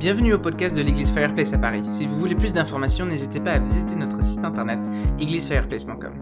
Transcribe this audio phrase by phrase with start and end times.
[0.00, 1.82] Bienvenue au podcast de l'église Fireplace à Paris.
[1.90, 4.78] Si vous voulez plus d'informations, n'hésitez pas à visiter notre site internet
[5.18, 6.14] églisefireplace.com.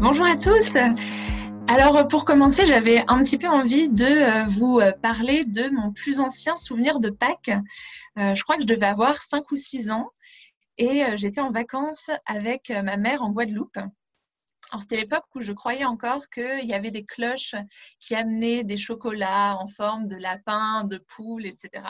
[0.00, 0.74] Bonjour à tous.
[1.68, 5.92] Alors pour commencer, j'avais un petit peu envie de euh, vous euh, parler de mon
[5.92, 7.50] plus ancien souvenir de Pâques.
[8.16, 10.08] Euh, je crois que je devais avoir 5 ou 6 ans
[10.78, 13.78] et j'étais en vacances avec ma mère en Guadeloupe
[14.80, 17.54] c'était l'époque où je croyais encore qu'il y avait des cloches
[18.00, 21.82] qui amenaient des chocolats en forme de lapin, de poule, etc.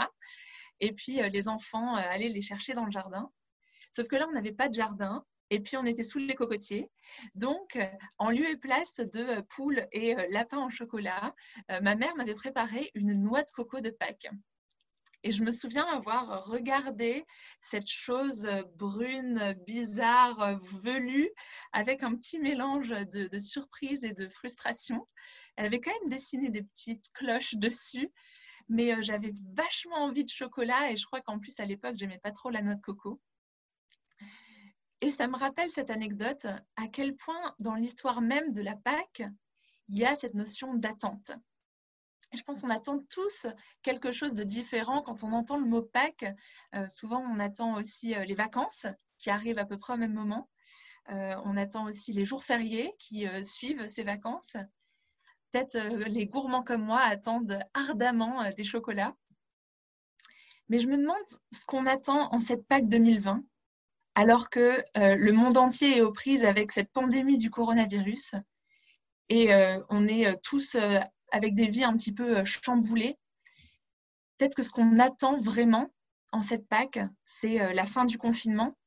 [0.81, 3.31] Et puis euh, les enfants euh, allaient les chercher dans le jardin.
[3.93, 5.25] Sauf que là, on n'avait pas de jardin.
[5.51, 6.91] Et puis, on était sous les cocotiers.
[7.35, 7.87] Donc, euh,
[8.19, 11.35] en lieu et place de poule et lapin en chocolat,
[11.83, 14.31] ma mère m'avait préparé une noix de coco de Pâques.
[15.27, 17.25] Et je me souviens avoir regardé
[17.63, 21.31] cette chose brune, bizarre, velue,
[21.73, 25.09] avec un petit mélange de, surprise et de frustration.
[25.57, 28.13] Elle avait quand même dessiné des petites cloches dessus,
[28.69, 32.21] mais euh, j'avais vachement envie de chocolat et je crois qu'en plus à l'époque, j'aimais
[32.23, 33.19] pas trop la noix de coco.
[35.01, 39.23] Et ça me rappelle cette anecdote à quel point dans l'histoire même de la Pâque,
[39.89, 41.33] il y a cette notion d'attente
[42.37, 43.47] je pense qu'on attend tous
[43.83, 46.27] quelque chose de différent quand on entend le mot Pâques.
[46.75, 48.87] Euh, souvent, on attend aussi euh, les vacances
[49.19, 50.49] qui arrivent à peu près au même moment.
[51.11, 54.57] Euh, on attend aussi les jours fériés qui suivent ces vacances.
[55.51, 55.77] Peut-être
[56.09, 59.15] les gourmands comme moi attendent ardemment des chocolats.
[60.69, 61.17] Mais je me demande
[61.53, 63.45] ce qu'on attend en cette Pâques 2020,
[64.15, 68.35] alors que le monde entier est aux prises avec cette pandémie du coronavirus.
[69.29, 69.51] Et
[69.91, 70.77] on est tous
[71.35, 73.19] avec des vies un petit peu euh, chamboulées.
[74.39, 75.93] Peut-être que ce qu'on attend vraiment
[76.31, 78.79] en cette Pâques, c'est euh, la fin du confinement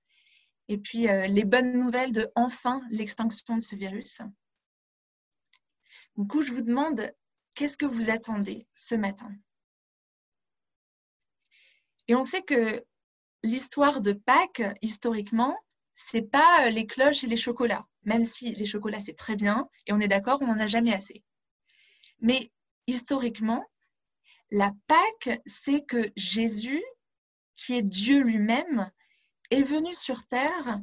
[0.70, 4.22] et puis euh, les bonnes nouvelles de enfin l'extinction de ce virus.
[6.16, 7.14] Du coup, je vous demande,
[7.54, 9.30] qu'est-ce que vous attendez ce matin?
[12.08, 12.82] Et on sait que
[13.44, 15.58] l'histoire de Pâques, historiquement,
[15.96, 19.92] c'est pas les cloches et les chocolats, même si les chocolats c'est très bien et
[19.92, 21.26] on est d'accord, on n'en a jamais assez.
[22.20, 22.52] Mais
[22.88, 23.66] historiquement,
[24.50, 26.84] la Pâque, c'est que Jésus,
[27.56, 28.92] qui est Dieu lui-même,
[29.52, 30.80] est venu sur terre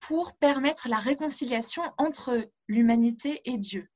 [0.00, 3.90] pour permettre la réconciliation entre l'humanité et Dieu.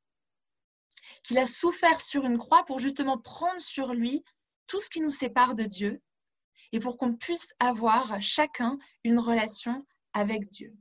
[1.22, 4.24] Qu'il a souffert sur une croix pour justement prendre sur lui
[4.66, 6.00] tout ce qui nous sépare de Dieu
[6.72, 10.74] et pour qu'on puisse avoir chacun une relation avec Dieu.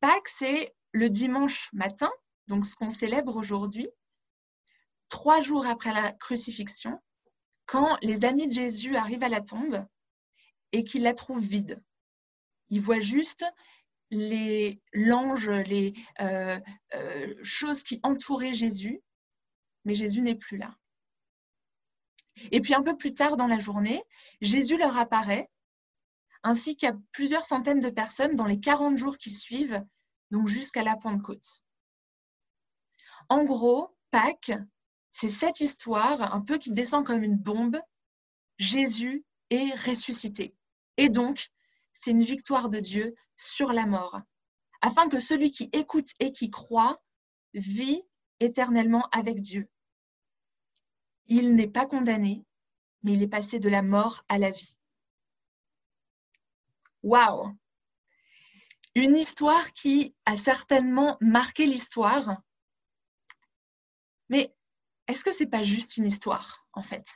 [0.00, 2.10] Pâques, c'est le dimanche matin,
[2.48, 3.88] donc ce qu'on célèbre aujourd'hui,
[5.10, 6.98] trois jours après la crucifixion,
[7.66, 9.86] quand les amis de Jésus arrivent à la tombe
[10.72, 11.82] et qu'ils la trouvent vide.
[12.70, 13.44] Ils voient juste
[14.10, 16.58] les l'ange, les euh,
[16.94, 19.02] euh, choses qui entouraient Jésus,
[19.84, 20.74] mais Jésus n'est plus là.
[22.52, 24.02] Et puis un peu plus tard dans la journée,
[24.40, 25.50] Jésus leur apparaît,
[26.42, 29.84] ainsi qu'à plusieurs centaines de personnes dans les 40 jours qui suivent,
[30.30, 31.62] donc jusqu'à la Pentecôte.
[33.28, 34.52] En gros, Pâques,
[35.10, 37.80] c'est cette histoire, un peu qui descend comme une bombe.
[38.58, 40.54] Jésus est ressuscité.
[40.96, 41.50] Et donc,
[41.92, 44.20] c'est une victoire de Dieu sur la mort,
[44.82, 46.96] afin que celui qui écoute et qui croit
[47.54, 48.02] vit
[48.38, 49.68] éternellement avec Dieu.
[51.26, 52.44] Il n'est pas condamné,
[53.02, 54.76] mais il est passé de la mort à la vie.
[57.02, 57.56] Waouh
[58.94, 62.42] Une histoire qui a certainement marqué l'histoire,
[64.28, 64.54] mais
[65.10, 67.06] est-ce que c'est pas juste une histoire, en fait?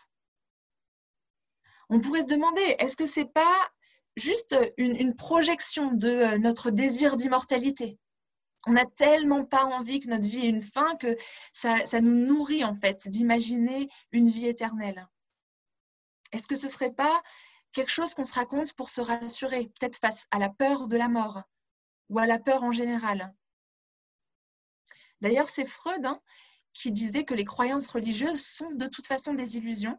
[1.88, 3.70] On pourrait se demander, est-ce que c'est pas
[4.16, 7.98] juste une, projection de euh, notre désir d'immortalité?
[8.66, 11.16] On n'a tellement pas envie que notre vie ait une fin que
[11.52, 15.06] ça, nous nourrit, en fait, d'imaginer une vie éternelle.
[16.32, 17.22] Est-ce que ce serait pas
[17.72, 21.08] quelque chose qu'on se raconte pour se rassurer, peut-être face à la peur de la
[21.08, 21.42] mort
[22.08, 23.34] ou à la peur en général?
[25.20, 26.20] D'ailleurs, c'est Freud hein,
[26.74, 29.98] qui disait que les croyances religieuses sont de toute façon des illusions.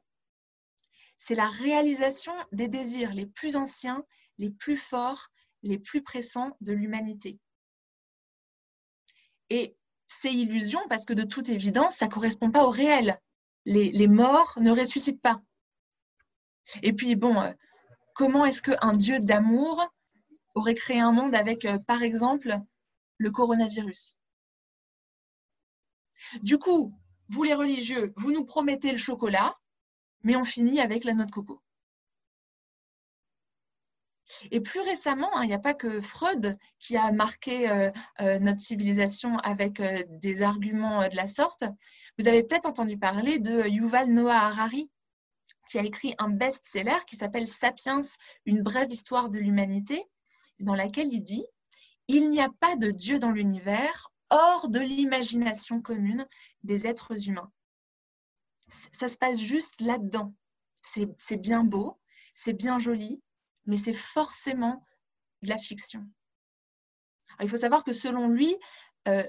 [1.17, 4.05] C'est la réalisation des désirs les plus anciens,
[4.37, 5.29] les plus forts,
[5.63, 7.39] les plus pressants de l'humanité.
[9.49, 9.75] Et
[10.07, 13.19] ces illusions, parce que de toute évidence, ça ne correspond pas au réel.
[13.65, 15.41] Les, les, morts ne ressuscitent pas.
[16.83, 17.51] Et puis, bon, euh,
[18.13, 19.83] comment est-ce qu'un Dieu d'amour
[20.53, 22.59] aurait créé un monde avec, euh, par exemple,
[23.17, 24.19] le coronavirus?
[26.41, 26.93] Du coup,
[27.29, 29.57] vous les religieux, vous nous promettez le chocolat,
[30.23, 31.61] mais on finit avec la noix de coco.
[34.51, 37.91] Et plus récemment, hein, il n'y a pas que Freud qui a marqué euh,
[38.21, 41.63] euh, notre civilisation avec euh, des arguments de la sorte.
[42.17, 44.89] Vous avez peut-être entendu parler de Yuval Noah Harari,
[45.69, 48.01] qui a écrit un best-seller qui s'appelle Sapiens,
[48.45, 50.03] une brève histoire de l'humanité,
[50.59, 51.45] dans laquelle il dit
[52.07, 56.27] Il n'y a pas de Dieu dans l'univers hors de l'imagination commune
[56.63, 57.51] des êtres humains.
[58.91, 60.33] Ça se passe juste là-dedans.
[60.81, 61.99] C'est bien beau,
[62.33, 63.21] c'est bien joli,
[63.65, 64.83] mais c'est forcément
[65.41, 66.07] de la fiction.
[67.41, 68.55] il faut savoir que selon lui,
[69.07, 69.27] euh,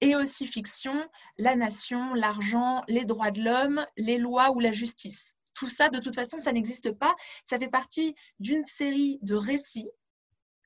[0.00, 1.08] et aussi fiction,
[1.38, 5.36] la nation, l'argent, les droits de l'homme, les lois ou la justice.
[5.54, 7.16] Tout ça, de toute façon, ça n'existe pas.
[7.44, 9.88] Ça fait partie d'une série de récits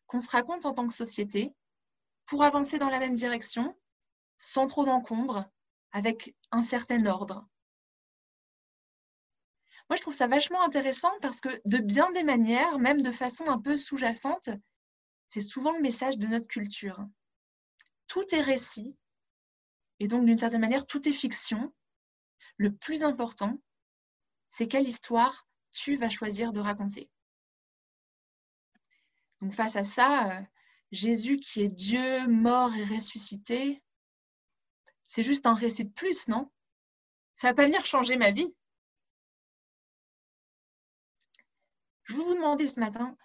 [0.08, 1.52] qu'on se raconte en tant que société
[2.30, 3.76] pour avancer dans la même direction,
[4.38, 5.50] sans trop d'encombre,
[5.90, 7.44] avec un certain ordre.
[9.88, 13.48] Moi, je trouve ça vachement intéressant parce que de bien des manières, même de façon
[13.48, 14.48] un peu sous-jacente,
[15.28, 17.04] c'est souvent le message de notre culture.
[18.06, 18.96] Tout est récit,
[19.98, 21.74] et donc d'une certaine manière, tout est fiction.
[22.58, 23.60] Le plus important,
[24.48, 27.10] c'est quelle histoire tu vas choisir de raconter.
[29.40, 30.42] Donc face à ça, euh,
[30.92, 33.82] Jésus qui est Dieu, mort et ressuscité,
[35.04, 36.50] c'est juste un récit de plus, non?
[37.36, 38.54] Ça va pas venir changer ma vie.
[42.04, 43.16] Je vous demander ce matin,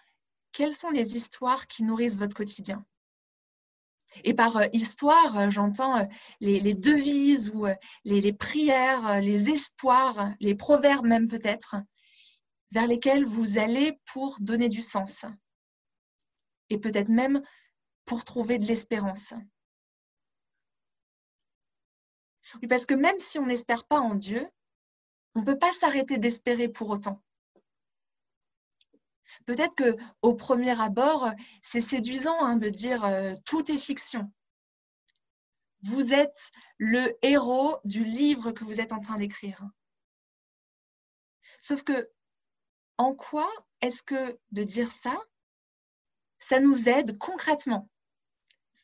[0.52, 2.84] quelles sont les histoires qui nourrissent votre quotidien?
[4.24, 6.04] Et par euh, histoire, euh, j'entends euh,
[6.40, 7.66] les, devises ou
[8.04, 11.76] les, prières, les espoirs, les proverbes même peut-être,
[12.70, 15.26] vers lesquels vous allez pour donner du sens.
[16.70, 17.42] Et peut-être même
[18.04, 19.34] pour trouver de l'espérance.
[22.68, 24.48] Parce que même si on n'espère pas en Dieu,
[25.34, 27.22] on ne peut pas s'arrêter d'espérer pour autant.
[29.44, 31.30] Peut-être que au premier abord,
[31.62, 34.32] c'est séduisant hein, de dire euh, tout est fiction.
[35.82, 39.62] Vous êtes le héros du livre que vous êtes en train d'écrire.
[41.60, 42.10] Sauf que,
[42.96, 43.48] en quoi
[43.82, 45.20] est-ce que de dire ça,
[46.38, 47.88] ça nous aide concrètement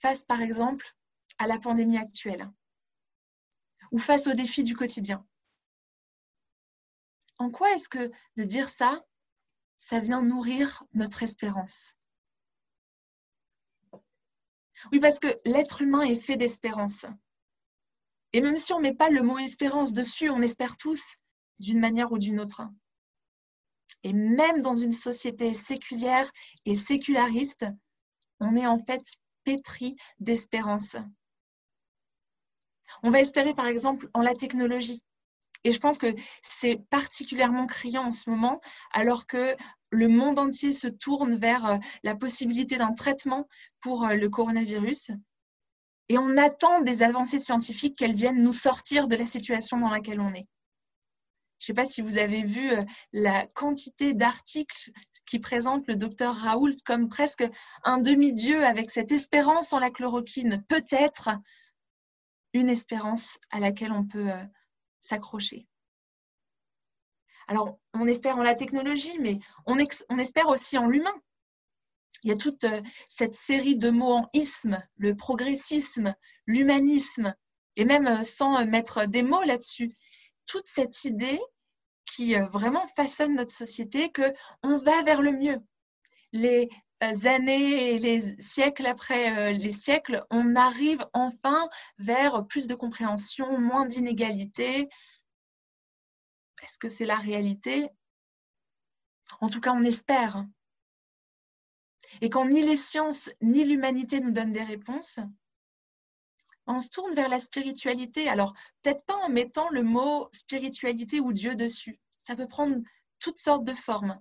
[0.00, 0.94] face, par exemple,
[1.38, 2.50] à la pandémie actuelle
[3.92, 5.24] ou face aux défis du quotidien
[7.38, 9.04] En quoi est-ce que de dire ça,
[9.78, 11.96] ça vient nourrir notre espérance?
[14.90, 17.06] Oui, parce que l'être humain est fait d'espérance.
[18.32, 21.18] Et même si on ne met pas le mot espérance dessus, on espère tous
[21.58, 22.62] d'une manière ou d'une autre.
[24.02, 26.30] Et même dans une société séculière
[26.64, 27.66] et séculariste,
[28.40, 29.02] on est en fait
[29.44, 30.96] pétri d'espérance.
[33.02, 35.02] On va espérer par exemple en la technologie.
[35.64, 38.60] Et je pense que c'est particulièrement criant en ce moment,
[38.92, 39.56] alors que
[39.90, 43.46] le monde entier se tourne vers euh, la possibilité d'un traitement
[43.80, 45.12] pour euh, le coronavirus.
[46.08, 50.20] Et on attend des avancées scientifiques qu'elles viennent nous sortir de la situation dans laquelle
[50.20, 50.48] on est.
[51.62, 52.82] Je ne sais pas si vous avez vu euh,
[53.12, 54.90] la quantité d'articles
[55.26, 57.44] qui présentent le docteur Raoult comme presque
[57.84, 61.30] un demi-dieu avec cette espérance en la chloroquine, peut-être
[62.52, 64.30] une espérance à laquelle on peut
[65.00, 65.66] s'accrocher.
[67.48, 71.14] Alors, on espère en la technologie, mais on, espère aussi en l'humain.
[72.22, 76.14] Il y a toute euh, cette série de mots en isme, le progressisme,
[76.46, 77.34] l'humanisme,
[77.76, 79.94] et même euh, sans euh, mettre des mots là-dessus,
[80.46, 81.40] toute cette idée
[82.14, 85.58] qui vraiment façonne notre société que on va vers le mieux.
[86.32, 86.68] Les
[87.00, 93.86] années et les siècles après les siècles, on arrive enfin vers plus de compréhension, moins
[93.86, 94.88] d'inégalités.
[96.62, 97.88] Est-ce que c'est la réalité?
[99.40, 100.44] En tout cas, on espère.
[102.20, 105.18] Et quand ni les sciences ni l'humanité nous donnent des réponses,
[106.66, 108.28] on se tourne vers la spiritualité.
[108.28, 112.00] Alors, peut-être pas en mettant le mot spiritualité ou Dieu dessus.
[112.18, 112.76] Ça peut prendre
[113.18, 114.20] toutes sortes de formes.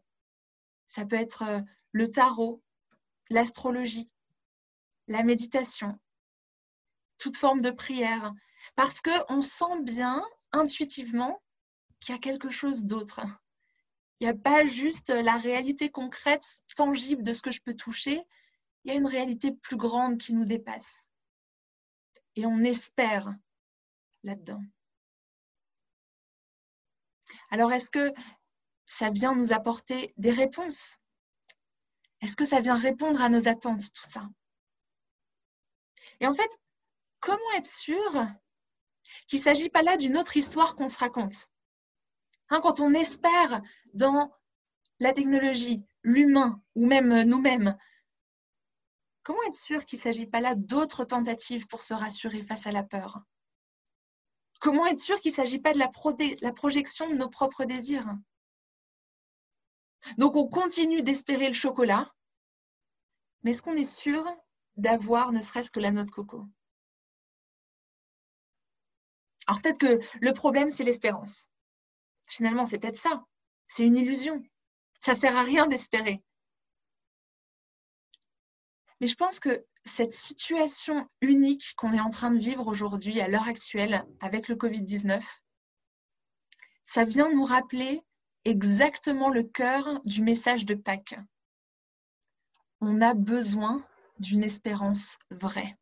[0.88, 2.62] Ça peut être le tarot,
[3.30, 4.12] l'astrologie,
[5.08, 6.00] la méditation,
[7.18, 8.34] toute forme de prière,
[8.76, 11.42] parce qu'on sent bien intuitivement
[12.00, 13.22] qu'il y a quelque chose d'autre.
[14.20, 16.46] Il n'y a pas juste la réalité concrète,
[16.76, 18.22] tangible de ce que je peux toucher,
[18.84, 21.11] il y a une réalité plus grande qui nous dépasse.
[22.36, 23.34] Et on espère
[24.24, 24.64] là-dedans.
[27.50, 28.14] Alors, est-ce que
[28.86, 30.98] ça vient nous apporter des réponses?
[32.22, 34.30] Est-ce que ça vient répondre à nos attentes, tout ça?
[36.20, 36.50] Et en fait,
[37.20, 38.26] comment être sûr
[39.28, 41.50] qu'il ne s'agit pas là d'une autre histoire qu'on se raconte?
[42.50, 43.62] Hein, Quand on espère
[43.94, 44.32] dans
[45.00, 47.78] la technologie, l'humain ou même nous-mêmes,
[49.24, 52.72] comment être sûr qu'il ne s'agit pas là d'autres tentatives pour se rassurer face à
[52.72, 53.22] la peur?
[54.60, 58.16] Comment être sûr qu'il ne s'agit pas de la, projection de nos propres désirs?
[60.18, 62.12] Donc on continue d'espérer le chocolat,
[63.44, 64.26] mais est-ce qu'on est sûr
[64.78, 66.46] d'avoir ne serait-ce que la noix de coco?
[69.48, 71.50] Alors peut-être que le problème, c'est l'espérance.
[72.28, 73.24] Finalement, c'est peut-être ça.
[73.68, 74.44] C'est une illusion.
[75.00, 76.24] Ça ne sert à rien d'espérer.
[79.02, 83.28] Mais je pense que cette situation unique qu'on est en train de vivre aujourd'hui, à
[83.28, 85.24] l'heure actuelle, avec le Covid-19,
[86.86, 88.04] ça vient nous rappeler
[88.46, 91.20] exactement le cœur du message de Pâques.
[92.80, 93.84] On a besoin
[94.20, 95.76] d'une espérance vraie.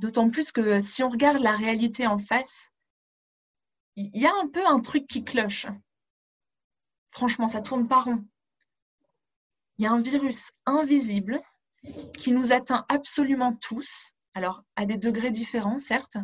[0.00, 2.70] D'autant plus que si on regarde la réalité en face,
[3.96, 5.66] il y a un peu un truc qui cloche.
[7.12, 8.24] Franchement, ça tourne pas rond.
[9.78, 11.40] Il y a un virus invisible
[12.18, 16.16] qui nous atteint absolument tous, alors à des degrés différents, certes,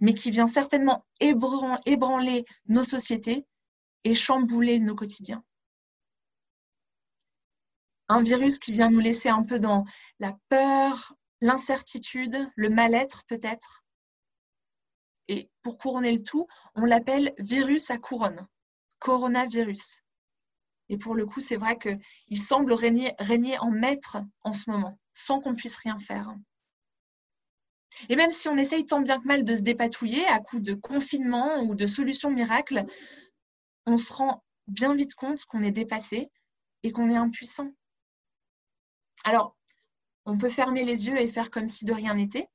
[0.00, 3.46] mais qui vient certainement ébranler nos sociétés
[4.04, 5.42] et chambouler nos quotidiens
[8.08, 9.84] un virus qui vient nous laisser un peu dans
[10.18, 13.84] la peur, l'incertitude, le mal-être peut-être.
[15.28, 18.46] Et pour couronner le tout, on l'appelle virus à couronne,
[18.98, 20.00] coronavirus.
[20.88, 24.98] Et pour le coup, c'est vrai qu'il semble régner, régner en maître en ce moment,
[25.12, 26.34] sans qu'on puisse rien faire.
[28.08, 30.74] Et même si on essaye tant bien que mal de se dépatouiller à coup de
[30.74, 32.84] confinement ou de solutions miracles,
[33.86, 36.30] on se rend bien vite compte qu'on est dépassé
[36.82, 37.70] et qu'on est impuissant.
[39.24, 39.56] Alors,
[40.24, 42.48] on peut fermer les yeux et faire comme si de rien n'était,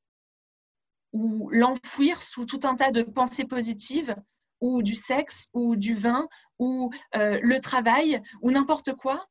[1.11, 4.15] ou l'enfouir sous tout un tas de pensées positives,
[4.63, 9.27] ou du sexe, ou du vin, ou euh, le travail, ou n'importe quoi.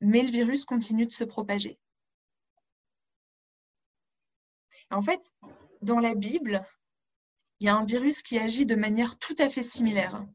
[0.00, 1.78] Mais le virus continue de se propager.
[4.90, 5.32] En fait,
[5.80, 6.66] dans la Bible,
[7.60, 10.26] il y a un virus qui agit de manière tout à fait similaire.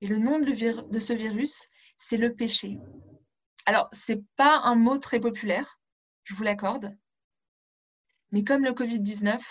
[0.00, 1.68] Et le nom de ce virus,
[1.98, 2.78] c'est le péché.
[3.66, 5.80] Alors, ce n'est pas un mot très populaire,
[6.22, 6.96] je vous l'accorde.
[8.30, 9.42] Mais comme le Covid-19,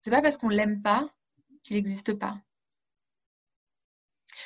[0.00, 1.12] c'est pas parce qu'on ne l'aime pas
[1.66, 2.40] qu'il n'existe pas.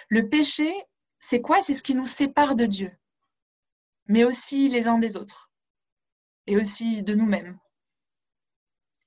[0.08, 0.72] Le péché,
[1.18, 1.60] c'est quoi?
[1.60, 2.90] C'est ce qui nous sépare de Dieu,
[4.06, 5.52] mais aussi les uns des autres,
[6.46, 7.58] et aussi de nous-mêmes.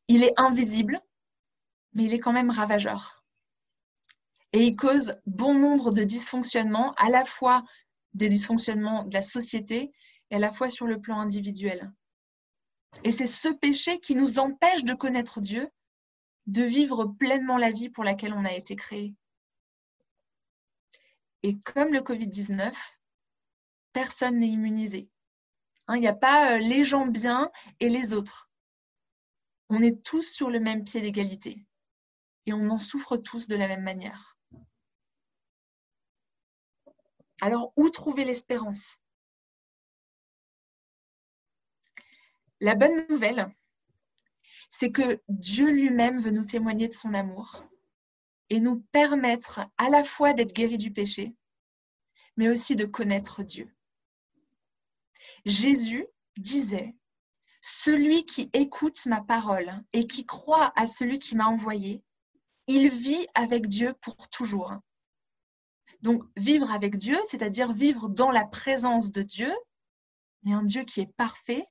[0.07, 1.01] Il est invisible,
[1.93, 3.23] mais il est quand même ravageur.
[4.51, 7.63] Et il cause bon nombre de dysfonctionnements, à la fois
[8.13, 9.91] des dysfonctionnements de la société
[10.29, 11.91] et à la fois sur le plan individuel.
[13.03, 15.67] Et c'est ce péché qui nous empêche de connaître Dieu,
[16.47, 19.15] de vivre pleinement la vie pour laquelle on a été créé.
[21.43, 22.73] Et comme le Covid-19,
[23.91, 25.09] personne n'est immunisé.
[25.87, 28.49] Hein, il n'y a pas euh, les gens bien et les autres.
[29.69, 31.65] On est tous sur le même pied d'égalité
[32.45, 34.37] et on en souffre tous de la même manière.
[37.41, 39.01] Alors, où trouver l'espérance?
[42.59, 43.53] La bonne nouvelle,
[44.75, 47.63] c'est que Dieu lui-même veut nous témoigner de son amour
[48.49, 51.35] et nous permettre à la fois d'être guéris du péché,
[52.37, 53.71] mais aussi de connaître Dieu.
[55.45, 56.95] Jésus disait,
[57.61, 62.01] Celui qui écoute ma parole et qui croit à celui qui m'a envoyé,
[62.65, 64.73] il vit avec Dieu pour toujours.
[66.01, 69.53] Donc, vivre avec Dieu, c'est-à-dire vivre dans la présence de Dieu,
[70.41, 71.67] mais un Dieu qui est parfait,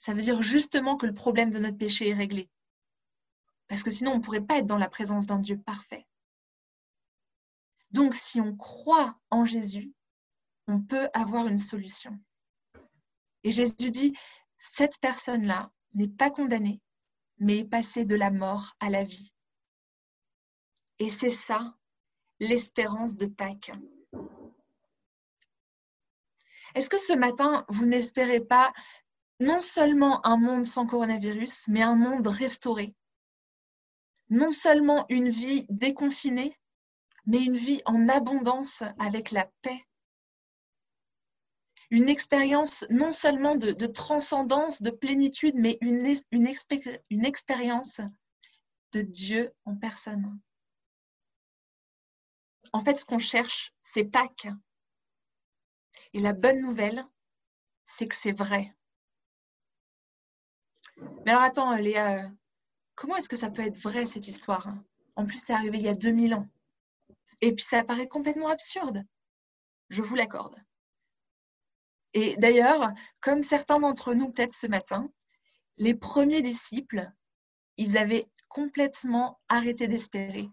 [0.00, 2.48] ça veut dire justement que le problème de notre péché est réglé.
[3.68, 6.06] Parce que sinon, on ne pourrait pas être dans la présence d'un Dieu parfait.
[7.90, 9.92] Donc, si on croit en Jésus,
[10.66, 12.18] on peut avoir une solution.
[13.44, 14.16] Et Jésus dit,
[14.56, 16.80] cette personne-là n'est pas condamnée,
[17.36, 19.34] mais est passée de la mort à la vie.
[20.98, 21.76] Et c'est ça
[22.38, 23.72] l'espérance de Pâques.
[26.74, 28.72] Est-ce que ce matin, vous n'espérez pas
[29.40, 32.94] non seulement un monde sans coronavirus, mais un monde restauré
[34.28, 36.56] Non seulement une vie déconfinée,
[37.26, 39.84] mais une vie en abondance avec la paix
[41.92, 46.06] une expérience non seulement de, transcendance, de plénitude, mais une,
[47.26, 48.00] expérience
[48.92, 50.38] de Dieu en personne
[52.72, 54.48] en fait, ce qu'on cherche, c'est Pâques.
[56.12, 57.04] Et la bonne nouvelle,
[57.84, 58.74] c'est que c'est vrai.
[61.24, 62.30] Mais alors attends, Léa,
[62.94, 64.68] comment est-ce que ça peut être vrai cette histoire
[65.16, 66.48] En plus, c'est arrivé il y a 2000 ans.
[67.40, 69.04] Et puis ça paraît complètement absurde.
[69.88, 70.56] Je vous l'accorde.
[72.12, 75.08] Et d'ailleurs, comme certains d'entre nous peut-être ce matin,
[75.76, 77.10] les premiers disciples,
[77.76, 80.50] ils avaient complètement arrêté d'espérer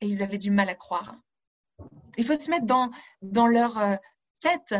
[0.00, 1.16] et ils avaient du mal à croire.
[2.16, 2.90] Il faut se mettre dans,
[3.22, 3.96] dans leur euh,
[4.40, 4.74] tête.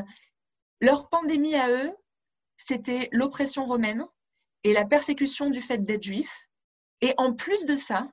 [0.80, 1.94] Leur pandémie à eux,
[2.56, 4.06] c'était l'oppression romaine
[4.64, 6.48] et la persécution du fait d'être juif.
[7.00, 8.10] Et en plus de ça,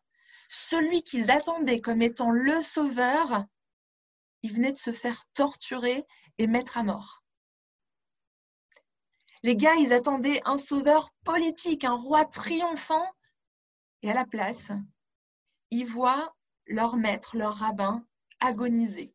[0.50, 3.46] celui qu'ils attendaient comme étant le sauveur,
[4.44, 6.06] il venait de se faire torturer
[6.38, 7.24] et mettre à mort.
[9.44, 13.06] Les gars, ils attendaient un sauveur politique, un roi triomphant.
[14.02, 14.72] Et à la place,
[15.72, 16.36] ils voient
[16.66, 18.06] leur maître, leur rabbin,
[18.40, 19.14] agoniser.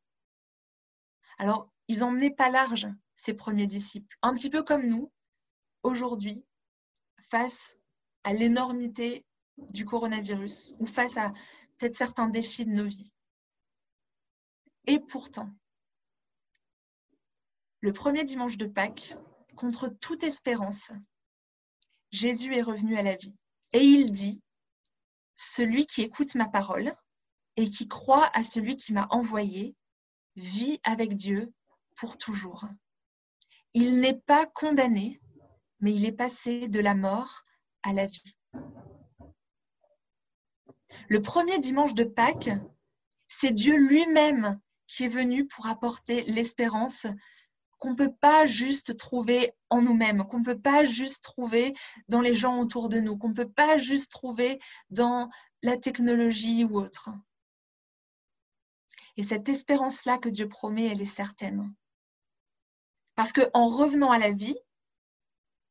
[1.39, 4.17] Alors, ils n'emmenaient pas large, ces premiers disciples.
[4.23, 5.13] Un petit peu comme nous,
[5.83, 6.45] aujourd'hui,
[7.33, 7.79] face
[8.25, 9.25] à l'énormité
[9.57, 11.33] du coronavirus ou face à
[11.79, 13.15] peut-être certains défis de nos vies.
[14.87, 15.49] Et pourtant,
[17.81, 19.17] le premier dimanche de Pâques,
[19.57, 20.93] contre toute espérance,
[22.11, 23.35] Jésus est revenu à la vie.
[23.73, 24.43] Et il dit,
[25.35, 26.95] Celui qui écoute ma parole
[27.57, 29.75] et qui croit à celui qui m'a envoyé,
[30.37, 31.51] vit avec Dieu
[31.97, 32.67] pour toujours.
[33.73, 35.19] Il n'est pas condamné,
[35.83, 37.43] mais il est passé de la mort
[37.83, 38.37] à la vie.
[41.09, 42.51] Le premier dimanche de Pâques,
[43.29, 47.07] c'est Dieu lui-même qui est venu pour apporter l'espérance
[47.79, 51.75] qu'on ne peut pas juste trouver en nous-mêmes, qu'on ne peut pas juste trouver
[52.09, 54.61] dans les gens autour de nous, qu'on ne peut pas juste trouver
[54.91, 55.29] dans
[55.63, 57.11] la technologie ou autre.
[59.17, 61.75] Et cette espérance-là que Dieu promet, elle est certaine.
[63.17, 64.57] Parce qu'en revenant à la vie,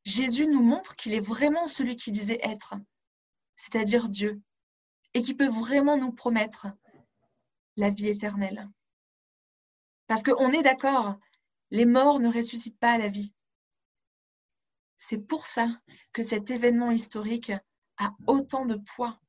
[0.04, 2.76] Jésus nous montre qu'il est vraiment celui qui disait être,
[3.56, 4.42] c'est-à-dire Dieu,
[5.14, 6.68] et qui peut vraiment nous promettre
[7.78, 8.70] la vie éternelle.
[10.08, 11.18] Parce qu'on est d'accord,
[11.70, 13.34] les morts ne ressuscitent pas à la vie.
[14.98, 15.68] C'est pour ça
[16.14, 17.52] que cet événement historique
[17.98, 19.20] a autant de poids.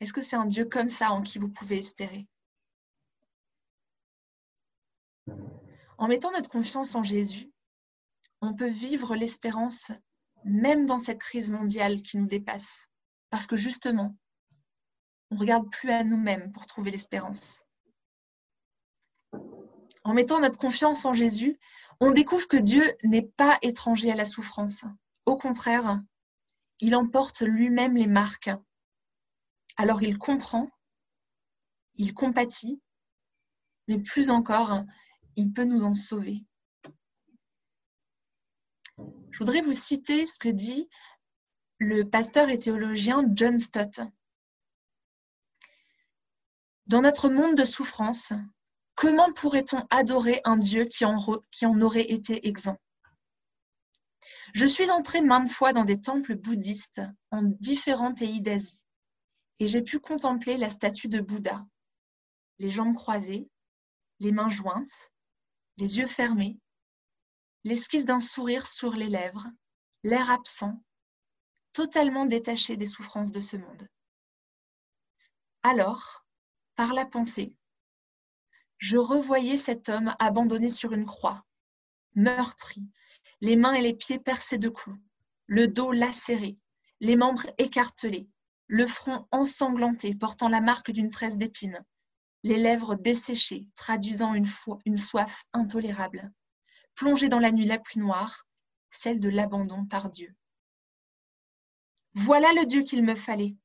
[0.00, 2.26] Est-ce que c'est un Dieu comme ça en qui vous pouvez espérer?
[5.96, 7.53] En mettant notre confiance en Jésus,
[8.44, 9.90] on peut vivre l'espérance
[10.44, 12.88] même dans cette crise mondiale qui nous dépasse.
[13.30, 14.14] Parce que justement,
[15.30, 17.64] on ne regarde plus à nous-mêmes pour trouver l'espérance.
[20.04, 21.58] En mettant notre confiance en Jésus,
[22.00, 24.84] on découvre que Dieu n'est pas étranger à la souffrance.
[25.24, 26.02] Au contraire,
[26.80, 28.50] il emporte lui-même les marques.
[29.78, 30.68] Alors il comprend,
[31.94, 32.82] il compatit,
[33.88, 34.84] mais plus encore,
[35.36, 36.44] il peut nous en sauver.
[39.34, 40.88] Je voudrais vous citer ce que dit
[41.78, 44.00] le pasteur et théologien John Stott.
[46.86, 48.32] Dans notre monde de souffrance,
[48.94, 51.16] comment pourrait-on adorer un Dieu qui en,
[51.50, 52.80] qui en aurait été exempt?
[54.54, 58.86] Je suis entrée maintes fois dans des temples bouddhistes en différents pays d'Asie
[59.58, 61.66] et j'ai pu contempler la statue de Bouddha,
[62.60, 63.50] les jambes croisées,
[64.20, 65.10] les mains jointes,
[65.76, 66.56] les yeux fermés,
[67.64, 69.46] l'esquisse d'un sourire sur les lèvres,
[70.02, 70.82] l'air absent,
[71.72, 73.88] totalement détaché des souffrances de ce monde.
[75.62, 76.26] Alors,
[76.76, 77.56] par la pensée,
[78.76, 81.44] je revoyais cet homme abandonné sur une croix,
[82.14, 82.86] meurtri,
[83.40, 84.98] les mains et les pieds percés de clous,
[85.46, 86.58] le dos lacéré,
[87.00, 88.28] les membres écartelés,
[88.66, 91.82] le front ensanglanté portant la marque d'une tresse d'épines,
[92.42, 94.48] les lèvres desséchées traduisant une,
[94.84, 96.30] une soif intolérable
[96.94, 98.46] plongé dans la nuit la plus noire,
[98.90, 100.34] celle de l'abandon par Dieu.
[102.14, 103.56] Voilà le Dieu qu'il me fallait.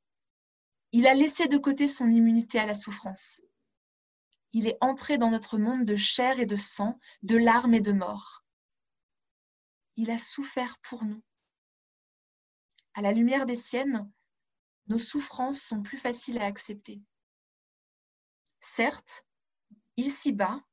[0.92, 3.42] Il a laissé de côté son immunité à la souffrance.
[4.54, 7.92] Il est entré dans notre monde de chair et de sang, de larmes et de
[7.92, 8.44] mort.
[9.96, 11.22] Il a souffert pour nous.
[12.96, 14.12] À la lumière des siennes,
[14.88, 17.00] nos souffrances sont plus faciles à accepter.
[18.60, 19.28] Certes,
[19.98, 20.64] ici-bas,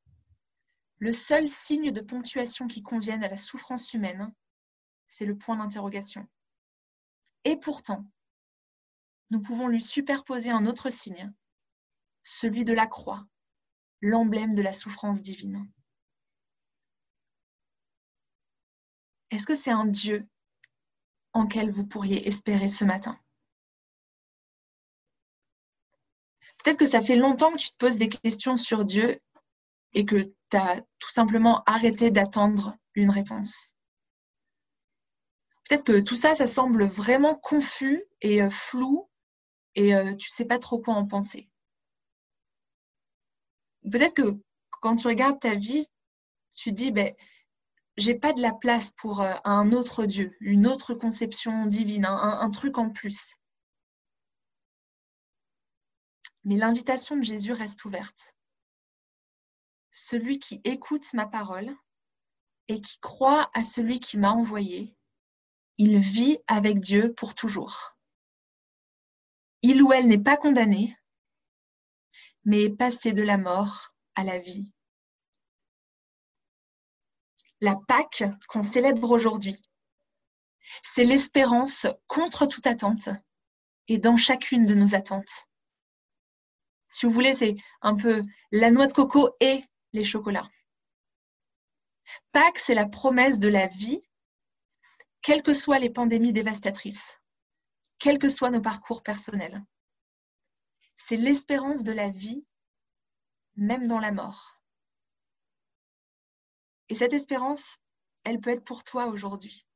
[0.98, 4.32] le seul signe de ponctuation qui convienne à la souffrance humaine,
[5.06, 6.26] c'est le point d'interrogation.
[7.44, 8.04] Et pourtant,
[9.30, 11.32] nous pouvons lui superposer un autre signe,
[12.22, 13.26] celui de la croix,
[14.00, 15.70] l'emblème de la souffrance divine.
[19.30, 20.26] Est-ce que c'est un Dieu
[21.32, 23.20] en quel vous pourriez espérer ce matin?
[26.58, 29.20] Peut-être que ça fait longtemps que tu te poses des questions sur Dieu
[29.92, 30.16] et que
[30.50, 33.74] tu as tout simplement arrêté d'attendre une réponse.
[35.68, 39.08] Peut-être que tout ça, ça semble vraiment confus et euh, flou
[39.74, 41.48] et euh, tu ne sais pas trop quoi en penser.
[43.90, 44.36] peut-être que
[44.80, 45.86] quand tu regardes ta vie,
[46.54, 47.14] tu dis, ben,
[47.96, 52.50] j'ai pas de la place pour euh, un autre Dieu, une autre conception divine, un,
[52.50, 53.36] truc en plus.
[56.44, 58.34] Mais l'invitation de Jésus reste ouverte.
[59.98, 61.74] Celui qui écoute ma parole
[62.68, 64.94] et qui croit à celui qui m'a envoyé,
[65.78, 67.96] il vit avec Dieu pour toujours.
[69.62, 70.94] Il ou elle n'est pas condamné,
[72.44, 74.70] mais est passé de la mort à la vie
[77.62, 79.56] la Pâque qu'on célèbre aujourd'hui.
[80.82, 83.08] C'est l'espérance contre toute attente
[83.88, 85.48] et dans chacune de nos attentes.
[86.88, 89.64] Si vous voulez, c'est un peu la noix de coco et
[89.96, 90.48] les chocolats.
[92.32, 94.00] Pâques, c'est la promesse de la vie,
[95.22, 97.18] quelles que soient les pandémies dévastatrices,
[97.98, 99.64] quels que soient nos parcours personnels.
[100.94, 102.46] C'est l'espérance de la vie,
[103.56, 104.54] même dans la mort.
[106.88, 107.78] Et cette espérance,
[108.22, 109.66] elle peut être pour toi aujourd'hui.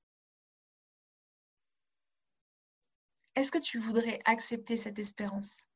[3.34, 5.69] Est-ce que tu voudrais accepter cette espérance?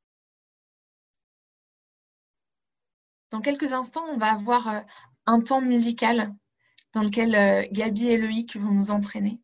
[3.35, 4.81] Dans quelques instants, on va avoir euh,
[5.27, 6.33] un temps musical
[6.93, 9.41] dans lequel euh, Gabi et Loïc vont nous entraîner.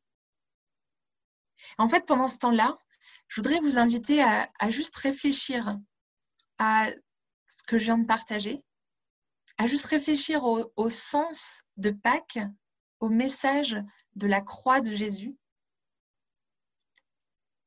[1.77, 2.79] En fait, pendant ce temps-là,
[3.27, 5.77] je voudrais vous inviter à, juste réfléchir
[6.59, 6.87] à
[7.49, 8.63] ce que je viens de partager,
[9.59, 12.39] à juste réfléchir au sens de Pâques
[13.01, 13.77] au message
[14.15, 15.37] de la croix de Jésus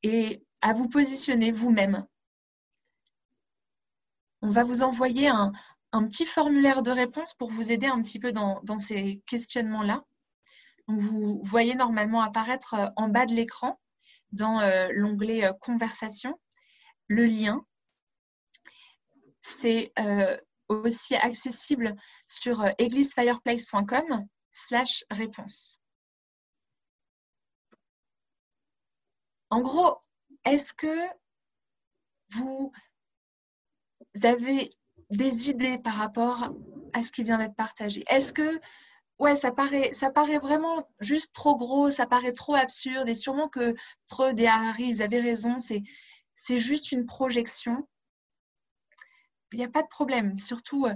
[0.04, 2.08] et à vous positionner vous-même.
[4.42, 5.54] On va vous envoyer un,
[6.02, 10.04] petit formulaire de réponse pour vous aider un petit peu dans, ces questionnements-là.
[10.88, 13.80] Vous voyez normalement apparaître euh, en bas de l'écran,
[14.32, 16.40] dans euh, l'onglet euh, Conversation,
[17.08, 17.66] le lien.
[19.42, 19.94] C'est
[20.70, 21.96] aussi accessible
[22.28, 25.80] sur églisefireplace.com slash réponse.
[29.50, 29.98] En gros,
[30.46, 31.08] est-ce que
[32.30, 32.72] vous
[34.24, 34.72] avez
[35.10, 36.54] des idées par rapport
[36.94, 38.60] à ce qui vient d'être partagé Est-ce que,
[39.20, 43.50] ouais, ça paraît, ça paraît vraiment juste trop gros, ça paraît trop absurde, et sûrement
[43.50, 43.76] que
[44.08, 47.88] Freud et Harry, ils avaient raison, c'est juste une projection
[49.54, 50.38] il n'y a pas de problème.
[50.38, 50.96] Surtout, euh,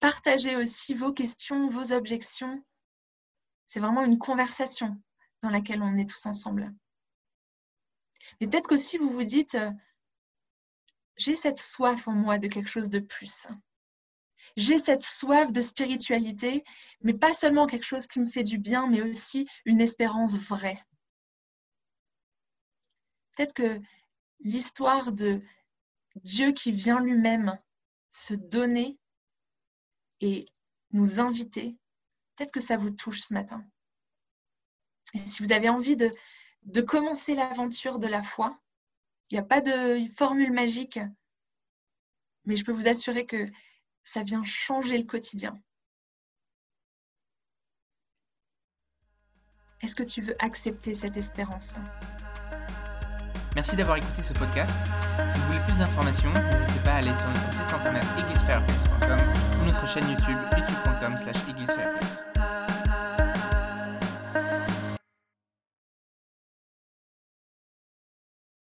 [0.00, 2.62] partagez aussi vos questions, vos objections.
[3.66, 5.00] C'est vraiment une conversation
[5.42, 6.72] dans laquelle on est tous ensemble.
[8.40, 9.70] Mais peut-être qu'aussi vous vous dites, euh,
[11.16, 13.46] j'ai cette soif en moi de quelque chose de plus.
[14.56, 16.64] J'ai cette soif de spiritualité,
[17.00, 20.84] mais pas seulement quelque chose qui me fait du bien, mais aussi une espérance vraie.
[23.34, 23.80] Peut-être que
[24.40, 25.42] l'histoire de
[26.16, 27.58] Dieu qui vient lui-même
[28.10, 28.98] se donner
[30.20, 30.46] et
[30.90, 31.76] nous inviter,
[32.36, 33.64] peut-être que ça vous touche ce matin.
[35.14, 36.10] Et si vous avez envie de,
[36.64, 38.58] de commencer l'aventure de la foi,
[39.32, 41.00] il n'y a pas de formule magique,
[42.44, 43.48] mais je peux vous assurer que
[44.04, 45.58] ça vient changer le quotidien.
[49.80, 51.76] Est-ce que tu veux accepter cette espérance?
[53.54, 54.82] Merci d'avoir écouté ce podcast.
[55.30, 59.18] Si vous voulez plus d'informations, n'hésitez pas à aller sur notre site internet églisefireplace.com
[59.62, 61.36] ou notre chaîne YouTube youtube.com slash